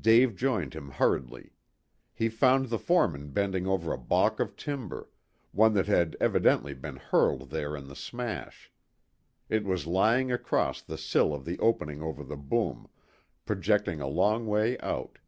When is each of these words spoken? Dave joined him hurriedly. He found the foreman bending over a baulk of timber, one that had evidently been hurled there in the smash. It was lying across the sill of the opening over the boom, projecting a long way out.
Dave 0.00 0.34
joined 0.34 0.72
him 0.72 0.88
hurriedly. 0.90 1.52
He 2.14 2.30
found 2.30 2.70
the 2.70 2.78
foreman 2.78 3.28
bending 3.28 3.66
over 3.66 3.92
a 3.92 3.98
baulk 3.98 4.40
of 4.40 4.56
timber, 4.56 5.10
one 5.52 5.74
that 5.74 5.86
had 5.86 6.16
evidently 6.18 6.72
been 6.72 6.96
hurled 6.96 7.50
there 7.50 7.76
in 7.76 7.86
the 7.86 7.94
smash. 7.94 8.72
It 9.50 9.64
was 9.64 9.86
lying 9.86 10.32
across 10.32 10.80
the 10.80 10.96
sill 10.96 11.34
of 11.34 11.44
the 11.44 11.58
opening 11.58 12.00
over 12.00 12.24
the 12.24 12.38
boom, 12.38 12.88
projecting 13.44 14.00
a 14.00 14.08
long 14.08 14.46
way 14.46 14.78
out. 14.78 15.18